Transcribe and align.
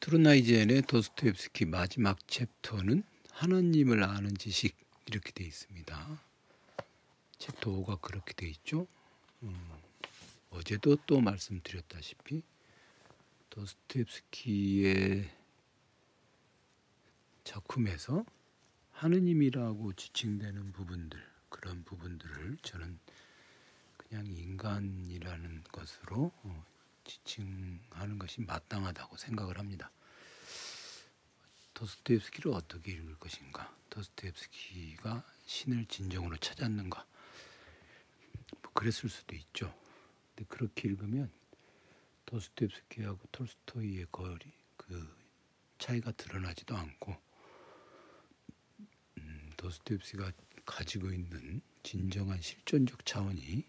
투르나이젠의 0.00 0.82
도스토옙스키 0.82 1.66
마지막 1.66 2.26
chapter는 2.26 3.02
하나님을 3.32 4.02
아는 4.02 4.34
지식 4.34 4.74
이렇게 5.04 5.30
되어 5.30 5.46
있습니다. 5.46 6.20
챕터 7.36 7.70
5가 7.70 8.00
그렇게 8.00 8.32
되어 8.32 8.48
있죠. 8.48 8.86
음, 9.42 9.54
어제도 10.48 10.96
또 11.04 11.20
말씀드렸다시피 11.20 12.42
도스토옙스키의 13.50 15.28
작품에서 17.44 18.24
하느님이라고 18.92 19.92
지칭되는 19.92 20.72
부분들 20.72 21.22
그런 21.50 21.84
부분들을 21.84 22.56
저는 22.62 22.98
그냥 23.98 24.26
인간이라는 24.26 25.64
것으로 25.70 26.32
어, 26.42 26.64
지칭하는 27.10 28.18
것이 28.18 28.40
마땅하다고 28.40 29.16
생각을 29.16 29.58
합니다. 29.58 29.90
도스토옙스키를 31.74 32.52
어떻게 32.52 32.92
읽을 32.92 33.16
것인가? 33.18 33.74
도스토옙스키가 33.90 35.24
신을 35.46 35.86
진정으로 35.86 36.36
찾았는가? 36.36 37.04
뭐 38.62 38.72
그랬을 38.74 39.08
수도 39.08 39.34
있죠. 39.34 39.74
근데 40.34 40.46
그렇게 40.48 40.88
읽으면 40.88 41.32
도스토옙스키하고 42.26 43.18
톨스토이의 43.32 44.06
거리 44.12 44.52
그 44.76 45.16
차이가 45.78 46.12
드러나지도 46.12 46.76
않고 46.76 47.16
음, 49.18 49.50
도스토옙스키가 49.56 50.30
가지고 50.64 51.10
있는 51.10 51.60
진정한 51.82 52.40
실존적 52.40 53.04
차원이 53.04 53.66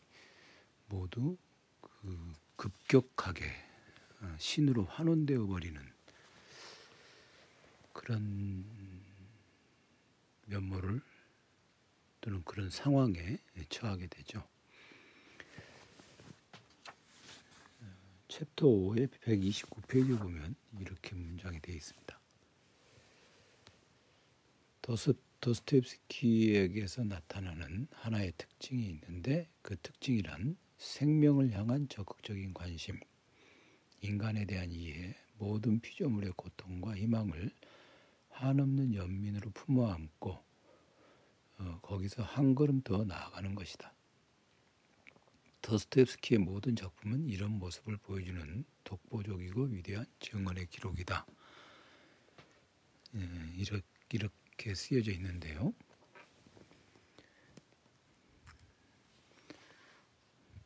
모두 0.88 1.38
그 1.38 1.51
급격하게 2.56 3.46
어, 4.22 4.36
신으로 4.38 4.86
환원되어 4.86 5.46
버리는 5.46 5.82
그런 7.94 8.66
면모를 10.46 11.02
또는 12.22 12.44
그런 12.44 12.70
상황에 12.70 13.38
처하게 13.70 14.08
되죠. 14.08 14.48
챕터 18.28 18.66
5의 18.66 19.10
129페이지 19.10 20.18
보면 20.18 20.56
이렇게 20.80 21.16
문장이 21.16 21.60
되어 21.60 21.76
있습니다. 21.76 22.20
도스, 24.82 25.14
도스토옙스키에게서 25.42 27.04
나타나는 27.04 27.88
하나의 27.92 28.34
특징이 28.38 28.86
있는데 28.88 29.50
그 29.62 29.76
특징이란 29.78 30.56
생명을 30.82 31.52
향한 31.52 31.88
적극적인 31.88 32.56
관심, 32.56 33.00
인간에 34.02 34.46
대한 34.46 34.72
이해, 34.72 35.16
모든 35.38 35.80
피조물의 35.80 36.34
고통과 36.36 36.96
희망을 36.96 37.52
한없는 38.30 38.96
연민으로 38.96 39.52
품어 39.52 39.92
안고 39.92 40.44
어, 41.60 41.80
거기서 41.84 42.24
한 42.24 42.56
걸음 42.56 42.82
더 42.82 43.06
나아가는 43.06 43.54
것이다. 43.54 43.94
더스토옙스키의 45.62 46.40
모든 46.40 46.76
작품은 46.76 47.30
이런 47.30 47.60
모습을 47.60 47.98
보여주는 47.98 48.66
독보적이고 48.84 49.66
위대한 49.66 50.08
증언의 50.20 50.66
기록이다. 50.66 51.28
예, 53.18 53.20
이렇게 54.10 54.74
쓰여져 54.74 55.12
있는데요. 55.12 55.76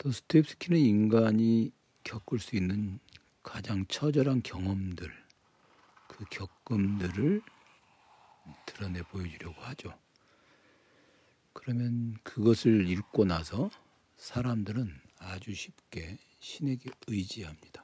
도스토옙스키는 0.05 0.77
인간이 0.77 1.71
겪을 2.03 2.37
수 2.37 2.55
있는 2.55 2.99
가장 3.41 3.87
처절한 3.87 4.43
경험들, 4.43 5.11
그 6.07 6.25
겪음들을 6.29 7.41
드러내 8.67 9.01
보여주려고 9.01 9.59
하죠. 9.61 9.97
그러면 11.53 12.15
그것을 12.21 12.87
읽고 12.87 13.25
나서 13.25 13.71
사람들은 14.17 14.93
아주 15.17 15.55
쉽게 15.55 16.19
신에게 16.39 16.91
의지합니다. 17.07 17.83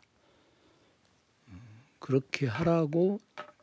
그렇게 1.97 2.45
하라고 2.45 3.19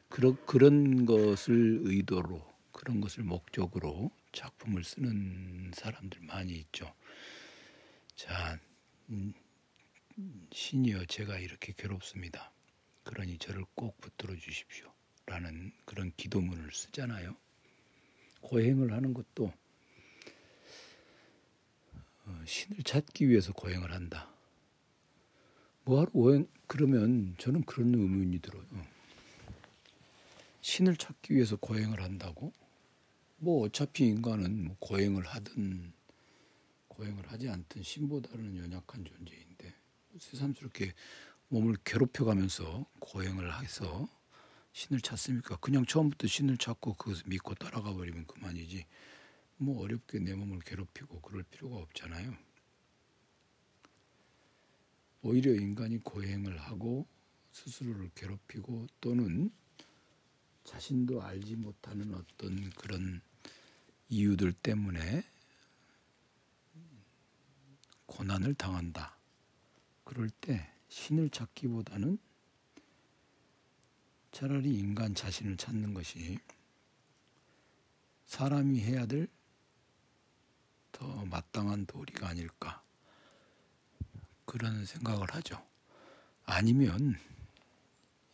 그러, 0.09 0.35
그런 0.47 1.07
것을 1.07 1.83
의도로 1.85 2.45
그런 2.73 3.01
것을 3.01 3.23
목적으로 3.23 4.11
작품을 4.33 4.83
쓰는 4.83 5.71
사람들 5.75 6.23
많이 6.23 6.55
있죠. 6.55 6.93
자, 8.19 8.59
음, 9.11 9.33
신이여 10.53 11.05
제가 11.05 11.39
이렇게 11.39 11.73
괴롭습니다. 11.73 12.51
그러니 13.05 13.39
저를 13.39 13.65
꼭 13.77 13.97
붙들어 14.01 14.35
주십시오. 14.35 14.93
라는 15.27 15.73
그런 15.85 16.13
기도문을 16.17 16.73
쓰잖아요. 16.73 17.37
고행을 18.41 18.93
하는 18.93 19.15
것도 19.15 19.53
어, 22.27 22.43
신을 22.45 22.83
찾기 22.83 23.29
위해서 23.29 23.53
고행을 23.53 23.93
한다. 23.93 24.29
뭐하러 25.85 26.11
고행, 26.11 26.49
그러면 26.67 27.37
저는 27.39 27.63
그런 27.63 27.95
의문이 27.95 28.41
들어요. 28.41 28.67
신을 30.61 30.97
찾기 30.97 31.35
위해서 31.35 31.55
고행을 31.55 32.03
한다고? 32.03 32.53
뭐 33.37 33.65
어차피 33.65 34.07
인간은 34.07 34.65
뭐 34.65 34.77
고행을 34.81 35.25
하든 35.25 35.93
고행을 36.99 37.31
하지 37.31 37.49
않든 37.49 37.85
신보다는 37.85 38.57
연약한 38.57 39.05
존재인데 39.05 39.73
새삼스럽게 40.19 40.93
몸을 41.47 41.77
괴롭혀가면서 41.85 42.87
고행을 42.99 43.63
해서 43.63 44.09
신을 44.73 45.01
찾습니까? 45.01 45.57
그냥 45.59 45.87
처음부터 45.87 46.27
신을 46.27 46.57
찾고 46.59 46.95
그것을 46.95 47.25
믿고 47.29 47.55
따라가 47.55 47.95
버리면 47.95 48.27
그만이지. 48.27 48.85
뭐 49.59 49.81
어렵게 49.83 50.19
내 50.19 50.35
몸을 50.35 50.59
괴롭히고 50.61 51.21
그럴 51.21 51.45
필요가 51.45 51.77
없잖아요. 51.77 52.37
오히려 55.23 55.53
인간이 55.53 55.99
고행을 55.99 56.59
하고 56.59 57.07
스스로를 57.53 58.11
괴롭히고 58.17 58.89
또는 59.01 59.53
자신도 60.65 61.23
알지 61.23 61.57
못하는 61.57 62.13
어떤 62.15 62.71
그런 62.71 63.21
이유들 64.09 64.53
때문에 64.53 65.25
고난을 68.09 68.55
당한다. 68.55 69.17
그럴 70.03 70.29
때 70.31 70.69
신을 70.89 71.31
찾기보다는 71.31 72.19
차라리 74.33 74.75
인간 74.77 75.15
자신을 75.15 75.57
찾는 75.57 75.95
것이 75.95 76.39
사람이 78.27 78.81
해야 78.81 79.07
될 79.07 79.29
더 80.99 81.25
마땅한 81.27 81.87
도리가 81.87 82.29
아닐까 82.29 82.83
그런 84.45 84.85
생각을 84.85 85.33
하죠. 85.35 85.65
아니면 86.45 87.17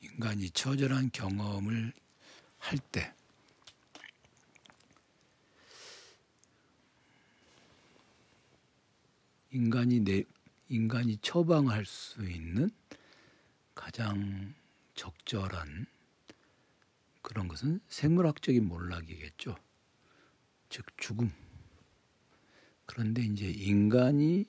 인간이 0.01 0.49
처절한 0.51 1.11
경험을 1.13 1.93
할 2.59 2.79
때 2.91 3.15
인간이 9.55 10.01
내 10.01 10.25
인간이 10.69 11.17
처방할 11.19 11.87
수 11.87 12.29
있는 12.29 12.71
가장 13.73 14.53
적절한 14.97 15.87
그런 17.23 17.47
것은 17.47 17.79
생물학적인 17.87 18.67
몰락이겠죠. 18.67 19.57
즉 20.71 20.85
죽음. 20.97 21.33
그런데 22.85 23.23
이제 23.23 23.49
인간이 23.49 24.45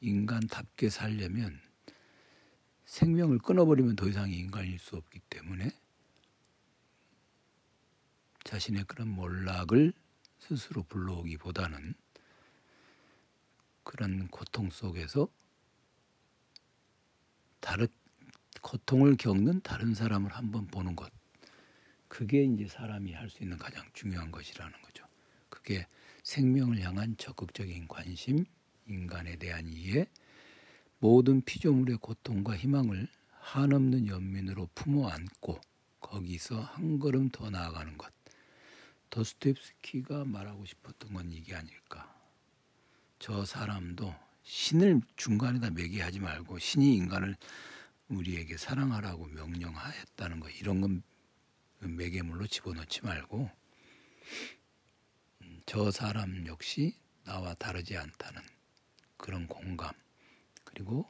인간답게 0.00 0.88
살려면 0.88 1.60
생명을 2.86 3.38
끊어버리면 3.40 3.96
더 3.96 4.08
이상 4.08 4.30
인간일 4.30 4.78
수 4.78 4.96
없기 4.96 5.20
때문에 5.28 5.78
자신의 8.44 8.84
그런 8.84 9.08
몰락을 9.08 9.92
스스로 10.38 10.84
불러오기보다는 10.84 12.05
그런 13.86 14.26
고통 14.28 14.68
속에서 14.68 15.28
다른 17.60 17.86
고통을 18.60 19.16
겪는 19.16 19.60
다른 19.62 19.94
사람을 19.94 20.32
한번 20.32 20.66
보는 20.66 20.96
것. 20.96 21.12
그게 22.08 22.42
이제 22.42 22.66
사람이 22.66 23.12
할 23.12 23.30
수 23.30 23.44
있는 23.44 23.56
가장 23.58 23.84
중요한 23.92 24.32
것이라는 24.32 24.82
거죠. 24.82 25.06
그게 25.48 25.86
생명을 26.24 26.80
향한 26.80 27.16
적극적인 27.16 27.86
관심, 27.86 28.44
인간에 28.88 29.36
대한 29.36 29.68
이해, 29.68 30.08
모든 30.98 31.40
피조물의 31.42 31.98
고통과 31.98 32.56
희망을 32.56 33.06
한없는 33.38 34.08
연민으로 34.08 34.68
품어 34.74 35.08
안고 35.08 35.60
거기서 36.00 36.60
한 36.60 36.98
걸음 36.98 37.28
더 37.28 37.50
나아가는 37.50 37.96
것. 37.96 38.12
도스토옙스키가 39.10 40.24
말하고 40.24 40.64
싶었던 40.64 41.12
건 41.12 41.30
이게 41.30 41.54
아닐까. 41.54 42.15
저 43.18 43.44
사람도 43.44 44.14
신을 44.42 45.00
중간에다 45.16 45.70
매개하지 45.70 46.20
말고 46.20 46.58
신이 46.58 46.94
인간을 46.96 47.36
우리에게 48.08 48.56
사랑하라고 48.56 49.26
명령하였다는 49.26 50.40
거 50.40 50.48
이런 50.50 50.80
건 50.80 51.02
매개물로 51.80 52.46
집어넣지 52.46 53.02
말고 53.02 53.50
음, 55.42 55.62
저 55.66 55.90
사람 55.90 56.46
역시 56.46 56.94
나와 57.24 57.54
다르지 57.54 57.96
않다는 57.96 58.40
그런 59.16 59.48
공감 59.48 59.92
그리고 60.64 61.08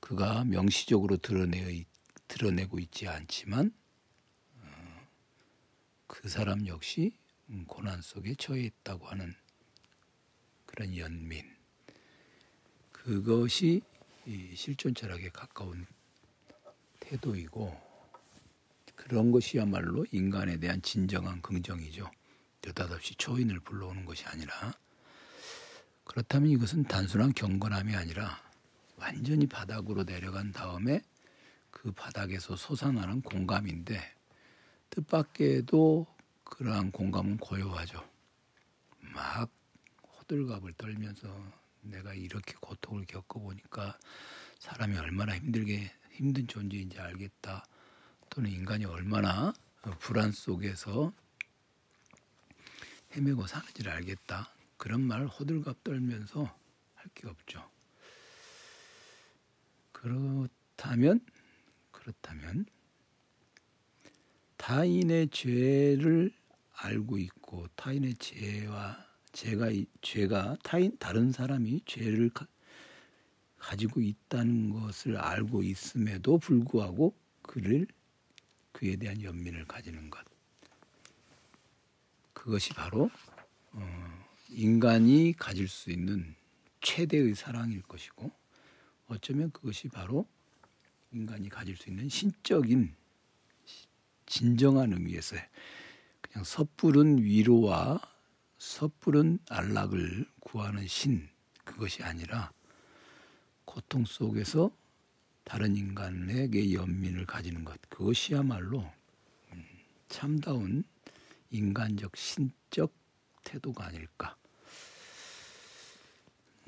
그가 0.00 0.44
명시적으로 0.44 1.16
드러내, 1.16 1.84
드러내고 2.28 2.78
있지 2.80 3.08
않지만 3.08 3.72
어, 4.56 5.06
그 6.06 6.28
사람 6.28 6.66
역시 6.66 7.16
고난 7.66 8.02
속에 8.02 8.34
처해 8.34 8.62
있다고 8.64 9.06
하는 9.06 9.34
그런 10.72 10.96
연민 10.96 11.44
그것이 12.90 13.82
실존 14.54 14.94
철학에 14.94 15.28
가까운 15.28 15.86
태도이고 17.00 17.80
그런 18.96 19.30
것이야말로 19.32 20.06
인간에 20.12 20.58
대한 20.58 20.80
진정한 20.80 21.42
긍정이죠. 21.42 22.10
느닷없이 22.64 23.16
초인을 23.16 23.60
불러오는 23.60 24.04
것이 24.04 24.24
아니라 24.26 24.72
그렇다면 26.04 26.50
이것은 26.50 26.84
단순한 26.84 27.32
경건함이 27.34 27.94
아니라 27.94 28.40
완전히 28.96 29.46
바닥으로 29.46 30.04
내려간 30.04 30.52
다음에 30.52 31.02
그 31.70 31.90
바닥에서 31.92 32.56
솟아나는 32.56 33.22
공감인데 33.22 34.00
뜻밖에도 34.90 36.06
그러한 36.44 36.92
공감은 36.92 37.38
고요하죠. 37.38 38.08
막 39.14 39.50
호들갑을 40.32 40.72
떨면서 40.78 41.28
내가 41.82 42.14
이렇게 42.14 42.54
고통을 42.60 43.04
겪어보니까 43.04 43.98
사람이 44.58 44.96
얼마나 44.96 45.36
힘들게 45.36 45.92
힘든 46.12 46.46
존재인지 46.46 46.98
알겠다. 46.98 47.64
또는 48.30 48.50
인간이 48.50 48.86
얼마나 48.86 49.52
불안 49.98 50.32
속에서 50.32 51.12
헤매고 53.14 53.46
사는지를 53.46 53.92
알겠다. 53.92 54.54
그런 54.78 55.02
말 55.02 55.26
호들갑 55.26 55.84
떨면서 55.84 56.44
할 56.94 57.10
게 57.14 57.28
없죠. 57.28 57.68
그렇다면 59.92 61.20
그렇다면 61.90 62.64
타인의 64.56 65.28
죄를 65.28 66.32
알고 66.72 67.18
있고 67.18 67.66
타인의 67.76 68.14
죄와 68.14 69.11
죄가 69.32 69.70
죄가 70.02 70.56
타인 70.62 70.96
다른 70.98 71.32
사람이 71.32 71.82
죄를 71.86 72.30
가, 72.30 72.46
가지고 73.58 74.00
있다는 74.00 74.70
것을 74.70 75.16
알고 75.16 75.62
있음에도 75.62 76.38
불구하고 76.38 77.14
그를 77.42 77.86
그에 78.72 78.96
대한 78.96 79.22
연민을 79.22 79.64
가지는 79.66 80.10
것. 80.10 80.24
그것이 82.32 82.74
바로 82.74 83.10
어, 83.72 84.24
인간이 84.48 85.34
가질 85.38 85.68
수 85.68 85.90
있는 85.90 86.34
최대의 86.80 87.34
사랑일 87.34 87.82
것이고 87.82 88.30
어쩌면 89.06 89.50
그것이 89.52 89.88
바로 89.88 90.26
인간이 91.12 91.48
가질 91.48 91.76
수 91.76 91.88
있는 91.88 92.08
신적인 92.08 92.94
진정한 94.26 94.92
의미에서의 94.92 95.48
그냥 96.20 96.44
섣부른 96.44 97.22
위로와 97.22 98.00
섣부른 98.62 99.40
안락을 99.48 100.24
구하는 100.38 100.86
신 100.86 101.28
그것이 101.64 102.04
아니라 102.04 102.52
고통 103.64 104.04
속에서 104.04 104.70
다른 105.42 105.74
인간에게 105.74 106.72
연민을 106.72 107.26
가지는 107.26 107.64
것 107.64 107.76
그것이야말로 107.90 108.88
음, 109.52 109.66
참다운 110.08 110.84
인간적 111.50 112.16
신적 112.16 112.94
태도가 113.42 113.86
아닐까 113.86 114.36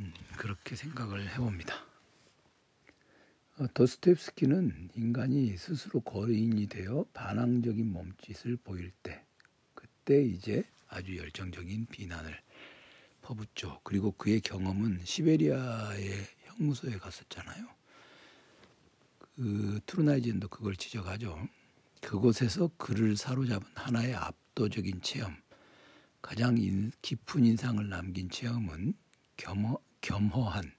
음, 0.01 0.13
그렇게 0.37 0.75
생각을 0.75 1.31
해봅니다. 1.31 1.77
어, 3.59 3.69
도스토옙스키는 3.73 4.91
인간이 4.97 5.57
스스로 5.57 6.01
거인이 6.01 6.67
되어 6.67 7.07
반항적인 7.15 7.93
몸짓을 7.93 8.57
보일 8.57 8.91
때 9.05 9.25
그때 9.77 10.21
이제 10.25 10.65
아주 10.95 11.17
열정적인 11.17 11.87
비난을 11.87 12.41
퍼붓죠. 13.21 13.81
그리고 13.83 14.13
그의 14.13 14.41
경험은 14.41 15.01
시베리아의 15.05 16.27
형무소에 16.45 16.99
갔었잖아요. 16.99 17.67
그 19.19 19.81
트루나이젠도 19.87 20.49
그걸 20.49 20.77
지적하죠. 20.77 21.49
그곳에서 22.01 22.71
그를 22.77 23.17
사로잡은 23.17 23.67
하나의 23.75 24.15
압도적인 24.15 25.03
체험, 25.03 25.35
가장 26.23 26.59
인, 26.59 26.93
깊은 27.03 27.45
인상을 27.45 27.89
남긴 27.89 28.31
체험은 28.31 28.95
겸허, 29.37 29.79
겸허한, 30.01 30.73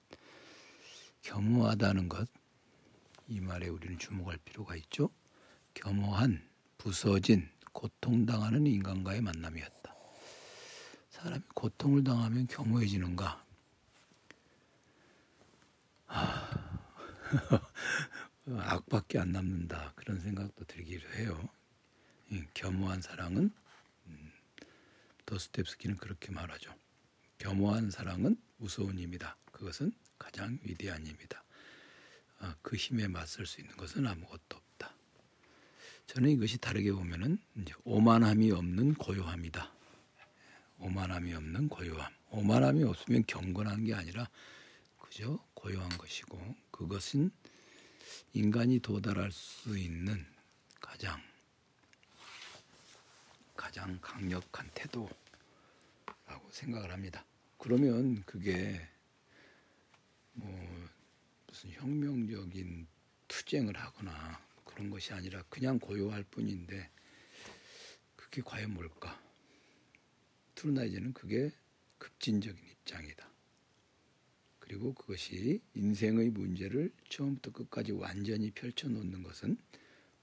겸허하다는 1.22 2.08
것, 2.08 2.26
이 3.28 3.40
말에 3.40 3.68
우리는 3.68 3.98
주목할 3.98 4.38
필요가 4.44 4.76
있죠. 4.76 5.10
겸허한, 5.74 6.48
부서진, 6.78 7.50
고통당하는 7.72 8.66
인간과의 8.66 9.20
만남이었다. 9.20 9.95
사람이 11.16 11.42
고통을 11.54 12.04
당하면 12.04 12.46
겸허해지는가? 12.46 13.42
아, 16.08 16.78
악밖에 18.46 19.18
안 19.18 19.32
남는다. 19.32 19.94
그런 19.96 20.20
생각도 20.20 20.64
들기도 20.66 21.08
해요. 21.14 21.48
겸허한 22.52 23.00
사랑은 23.00 23.50
음, 24.06 24.32
도스텝스키는 25.24 25.96
그렇게 25.96 26.32
말하죠. 26.32 26.74
겸허한 27.38 27.90
사랑은 27.90 28.36
무서운 28.58 28.98
힘이다. 28.98 29.38
그것은 29.52 29.92
가장 30.18 30.58
위대한 30.62 31.06
힘이다. 31.06 31.42
아, 32.40 32.54
그 32.60 32.76
힘에 32.76 33.08
맞설 33.08 33.46
수 33.46 33.62
있는 33.62 33.74
것은 33.78 34.06
아무것도 34.06 34.56
없다. 34.56 34.94
저는 36.08 36.28
이것이 36.30 36.58
다르게 36.58 36.92
보면은 36.92 37.38
오만함이 37.84 38.52
없는 38.52 38.94
고요함이다. 38.94 39.75
오만함이 40.78 41.32
없는 41.34 41.68
고요함. 41.68 42.12
오만함이 42.30 42.84
없으면 42.84 43.24
경건한 43.26 43.84
게 43.84 43.94
아니라 43.94 44.28
그저 45.00 45.38
고요한 45.54 45.88
것이고 45.96 46.54
그것은 46.70 47.30
인간이 48.32 48.80
도달할 48.80 49.32
수 49.32 49.78
있는 49.78 50.26
가장 50.80 51.20
가장 53.56 53.98
강력한 54.00 54.70
태도라고 54.74 55.10
생각을 56.50 56.92
합니다. 56.92 57.24
그러면 57.58 58.22
그게 58.24 58.86
뭐 60.34 60.50
무슨 61.46 61.70
혁명적인 61.72 62.86
투쟁을 63.28 63.76
하거나 63.76 64.40
그런 64.64 64.90
것이 64.90 65.12
아니라 65.14 65.42
그냥 65.48 65.78
고요할 65.78 66.22
뿐인데 66.24 66.90
그게 68.14 68.42
과연 68.42 68.74
뭘까? 68.74 69.18
트루나이제는 70.56 71.12
그게 71.12 71.52
급진적인 71.98 72.58
입장이다. 72.72 73.30
그리고 74.58 74.92
그것이 74.94 75.62
인생의 75.74 76.30
문제를 76.30 76.92
처음부터 77.08 77.52
끝까지 77.52 77.92
완전히 77.92 78.50
펼쳐놓는 78.50 79.22
것은 79.22 79.56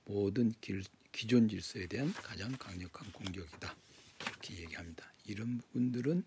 모든 0.03 0.51
길, 0.59 0.83
기존 1.13 1.47
질서에 1.47 1.87
대한 1.87 2.11
가장 2.13 2.51
강력한 2.57 3.09
공격이다. 3.13 3.75
이렇게 4.19 4.61
얘기합니다. 4.61 5.13
이런 5.25 5.57
부분들은 5.59 6.23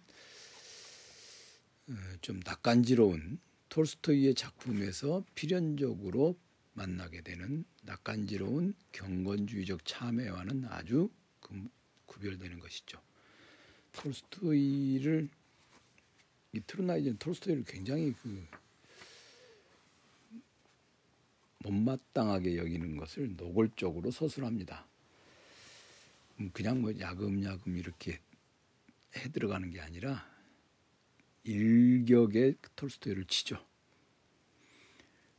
어, 1.89 1.95
좀 2.23 2.41
낯간지러운 2.41 3.39
톨스토이의 3.69 4.35
작품에서 4.35 5.25
필연적으로 5.35 6.39
만나게 6.73 7.21
되는 7.21 7.65
낯간지러운 7.83 8.75
경건주의적 8.93 9.85
참회와는 9.85 10.65
아주 10.67 11.11
구별되는 12.07 12.59
것이죠. 12.61 13.01
톨스토이를 13.97 15.29
이 16.53 16.61
트루나이젠 16.61 17.19
톨스토이를 17.19 17.65
굉장히 17.65 18.15
그 18.23 18.47
못마땅하게 21.59 22.57
여기는 22.57 22.97
것을 22.97 23.37
노골적으로 23.37 24.11
서술합니다. 24.11 24.87
음, 26.41 26.51
그냥 26.53 26.81
뭐 26.81 26.93
야금야금 26.99 27.77
이렇게 27.77 28.21
해 29.17 29.31
들어가는 29.31 29.71
게 29.71 29.81
아니라 29.81 30.29
일격의 31.45 32.57
톨스토이를 32.77 33.25
치죠. 33.25 33.65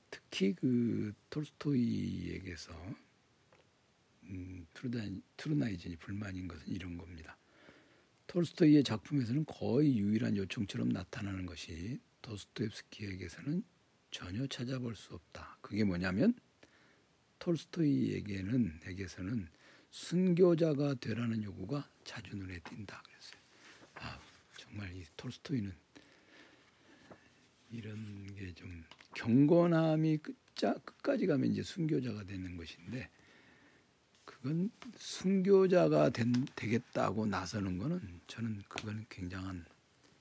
특히 0.09 0.53
그 0.53 1.13
톨스토이에게서 1.29 2.73
음, 4.23 4.67
트루나이젠이 5.37 5.95
불만인 5.97 6.47
것은 6.47 6.67
이런 6.67 6.97
겁니다. 6.97 7.37
톨스토이의 8.27 8.83
작품에서는 8.83 9.45
거의 9.45 9.97
유일한 9.97 10.35
요청처럼 10.37 10.89
나타나는 10.89 11.45
것이 11.45 11.99
도스토옙스키에게서는 12.21 13.63
전혀 14.11 14.45
찾아볼 14.47 14.95
수 14.95 15.13
없다. 15.13 15.57
그게 15.61 15.83
뭐냐면 15.83 16.33
톨스토이에게는 17.39 18.81
에게서는 18.85 19.47
순교자가 19.89 20.95
되라는 20.95 21.43
요구가 21.43 21.89
자주 22.03 22.35
눈에 22.35 22.59
띈다 22.59 23.01
그랬어요. 23.01 23.41
아 23.95 24.19
정말 24.57 24.95
이 24.95 25.05
톨스토이는 25.15 25.73
이런 27.71 28.35
게 28.35 28.53
좀 28.53 28.83
경건함이 29.15 30.17
끝자, 30.17 30.73
끝까지 30.73 31.25
가면 31.25 31.51
이제 31.51 31.63
순교자가 31.63 32.23
되는 32.25 32.55
것인데 32.55 33.09
그건 34.27 34.69
순교자가 34.97 36.09
된, 36.09 36.45
되겠다고 36.55 37.25
나서는 37.25 37.77
거는 37.77 38.19
저는 38.27 38.61
그건 38.67 39.05
굉장한 39.09 39.65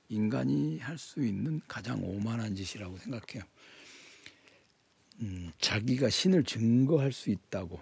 인간이 0.09 0.79
할 0.79 0.97
수 0.97 1.25
있는 1.25 1.61
가장 1.67 2.03
오만한 2.03 2.55
짓이라고 2.55 2.97
생각해요. 2.99 3.43
음, 5.21 5.53
자기가 5.61 6.09
신을 6.09 6.45
증거할 6.45 7.13
수 7.13 7.31
있다고 7.31 7.81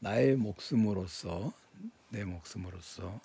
나의 0.00 0.36
목숨으로서 0.36 1.52
내 2.10 2.24
목숨으로서 2.24 3.20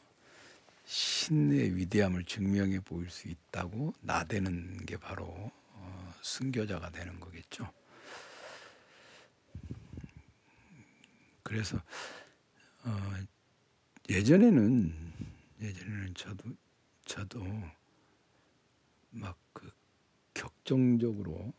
신의 0.86 1.76
위대함을 1.76 2.26
증명해 2.26 2.82
보일 2.82 3.10
수 3.10 3.28
있다고 3.28 3.94
나대는 4.02 4.86
게 4.86 4.98
바로 4.98 5.26
어, 5.74 6.14
순교자가 6.22 6.92
되는 6.92 7.20
거겠죠. 7.20 7.72
그래서 11.54 11.78
어, 12.84 13.14
예전에는 14.10 14.92
예전에는 15.62 16.14
저도 16.16 16.50
저도 17.06 17.44
막 19.12 19.38
그 19.54 19.72
격정적으로 20.34 21.54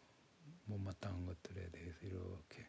못마땅한 0.64 1.26
것들에 1.26 1.70
대해서 1.70 1.98
이렇게 2.02 2.66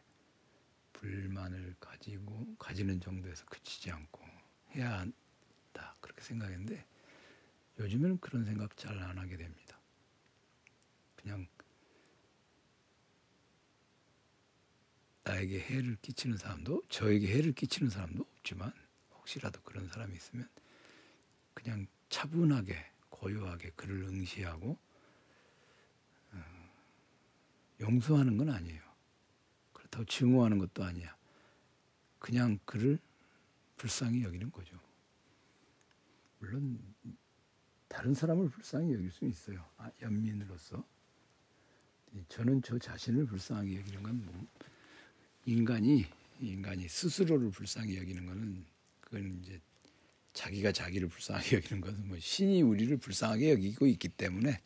불만을 0.92 1.74
가지고 1.80 2.54
가지는 2.58 3.00
정도에서 3.00 3.44
그치지 3.46 3.90
않고 3.90 4.24
해야 4.76 5.00
한다 5.00 5.96
그렇게 6.00 6.22
생각했는데 6.22 6.86
요즘에는 7.80 8.20
그런 8.20 8.44
생각 8.44 8.76
잘 8.76 8.96
안 9.02 9.18
하게 9.18 9.36
됩니다. 9.36 9.80
그냥 11.16 11.48
나에게 15.26 15.58
해를 15.58 15.96
끼치는 15.96 16.36
사람도 16.36 16.82
저에게 16.88 17.26
해를 17.26 17.52
끼치는 17.52 17.90
사람도 17.90 18.22
없지만 18.22 18.72
혹시라도 19.10 19.60
그런 19.62 19.88
사람이 19.88 20.14
있으면 20.14 20.48
그냥 21.52 21.86
차분하게 22.08 22.76
고요하게 23.10 23.70
그를 23.74 24.02
응시하고 24.02 24.78
어, 26.32 26.70
용서하는 27.80 28.36
건 28.36 28.50
아니에요. 28.50 28.80
그렇다고 29.72 30.04
증오하는 30.04 30.58
것도 30.58 30.84
아니야. 30.84 31.16
그냥 32.20 32.60
그를 32.64 33.00
불쌍히 33.76 34.22
여기는 34.22 34.52
거죠. 34.52 34.78
물론 36.38 36.78
다른 37.88 38.14
사람을 38.14 38.48
불쌍히 38.48 38.92
여길 38.92 39.10
수 39.10 39.24
있어요. 39.24 39.68
아, 39.76 39.90
연민으로서 40.02 40.84
저는 42.28 42.62
저 42.62 42.78
자신을 42.78 43.26
불쌍하게 43.26 43.78
여기는 43.80 44.02
건 44.02 44.24
뭐, 44.24 44.46
인간이 45.46 46.04
인간이 46.40 46.88
스스로를 46.88 47.50
불쌍히 47.50 47.96
여기는 47.96 48.26
거는 48.26 48.64
그건 49.00 49.40
이제 49.40 49.60
자기가 50.32 50.72
자기를 50.72 51.08
불쌍하게 51.08 51.56
여기는 51.56 51.80
것은 51.80 52.08
뭐 52.08 52.18
신이 52.18 52.62
우리를 52.62 52.94
불쌍하게 52.98 53.52
여기고 53.52 53.86
있기 53.86 54.08
때문에 54.08 54.60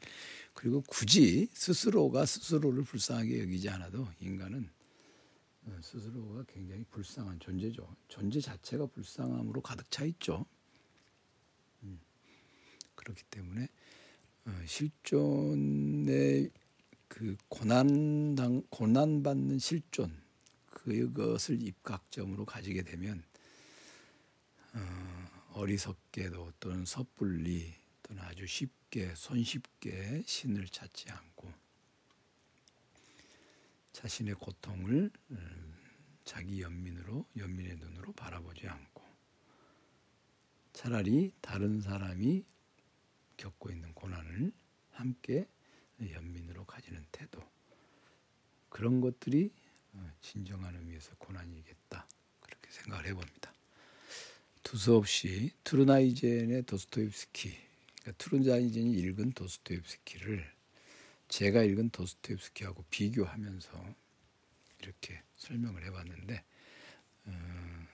그리고 0.54 0.82
굳이 0.88 1.48
스스로가 1.52 2.26
스스로를 2.26 2.82
불쌍하게 2.82 3.42
여기지 3.42 3.68
않아도 3.68 4.08
인간은 4.20 4.68
어, 5.66 5.78
스스로가 5.82 6.44
굉장히 6.48 6.84
불쌍한 6.90 7.38
존재죠. 7.38 7.94
존재 8.08 8.40
자체가 8.40 8.86
불쌍함으로 8.86 9.60
가득 9.60 9.90
차 9.90 10.04
있죠. 10.06 10.46
음, 11.82 12.00
그렇기 12.94 13.22
때문에 13.30 13.68
어, 14.46 14.62
실존의 14.66 16.50
그 17.06 17.36
고난 17.48 18.34
당 18.34 18.62
고난 18.70 19.22
받는 19.22 19.58
실존 19.58 20.16
그것을 20.70 21.62
입각점으로 21.62 22.44
가지게 22.44 22.82
되면 22.82 23.22
어, 24.72 25.26
어리석게도 25.52 26.52
또는 26.60 26.84
섣불리 26.84 27.74
또는 28.02 28.22
아주 28.22 28.46
쉽게 28.46 29.14
손쉽게 29.14 30.22
신을 30.26 30.68
찾지 30.68 31.10
않고 31.10 31.52
자신의 33.92 34.34
고통을 34.34 35.10
음, 35.30 35.74
자기 36.24 36.62
연민으로 36.62 37.26
연민의 37.36 37.76
눈으로 37.76 38.12
바라보지 38.12 38.68
않고 38.68 39.02
차라리 40.72 41.32
다른 41.40 41.80
사람이 41.80 42.44
겪고 43.36 43.70
있는 43.70 43.92
고난을 43.94 44.52
함께 44.92 45.48
연민으로 46.00 46.64
가지는 46.64 47.04
태도. 47.12 47.42
그런 48.68 49.00
것들이 49.00 49.50
어, 49.50 49.69
진정한 50.20 50.74
의미에서 50.76 51.14
고난이겠다 51.16 52.06
그렇게 52.40 52.70
생각을 52.70 53.06
해봅니다. 53.06 53.52
두서없이 54.62 55.52
투르나이젠의 55.64 56.62
도스토옙스키, 56.64 57.56
그러니까 58.02 58.24
투르나이젠이 58.24 58.92
읽은 58.92 59.32
도스토옙스키를 59.32 60.46
제가 61.28 61.62
읽은 61.62 61.90
도스토옙스키하고 61.90 62.84
비교하면서 62.90 63.94
이렇게 64.80 65.22
설명을 65.36 65.84
해봤는데 65.86 66.44
어, 67.26 67.86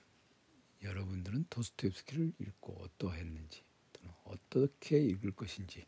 여러분들은 0.83 1.47
도스토옙스키를 1.49 2.33
읽고 2.39 2.83
어떠했는지 2.83 3.63
또는 3.93 4.13
어떻게 4.25 5.01
읽을 5.01 5.33
것인지 5.33 5.87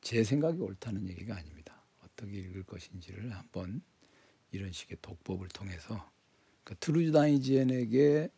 제 0.00 0.24
생각이 0.24 0.58
옳다는 0.58 1.08
얘기가 1.08 1.36
아닙니다. 1.36 1.82
어떻게 2.00 2.38
읽을 2.38 2.64
것인지를 2.64 3.34
한번 3.34 3.82
이런 4.50 4.72
식의 4.72 4.98
독법을 5.02 5.48
통해서 5.48 6.10
그 6.64 6.74
트루나이젠에게 6.78 8.30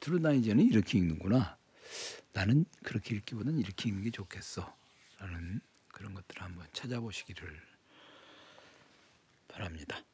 트루나이제는 0.00 0.64
이렇게 0.64 0.98
읽는구나. 0.98 1.58
나는 2.32 2.64
그렇게 2.82 3.14
읽기보다는 3.16 3.58
이렇게 3.58 3.88
읽는 3.88 4.04
게 4.04 4.10
좋겠어. 4.10 4.74
라는 5.18 5.60
그런 5.88 6.14
것들을 6.14 6.42
한번 6.42 6.66
찾아보시기를 6.72 7.60
바랍니다. 9.48 10.04